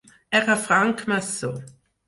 [0.39, 1.53] Era francmaçó.